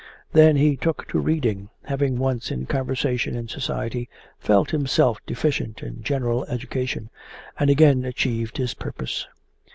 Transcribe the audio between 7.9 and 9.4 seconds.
achieved his purpose.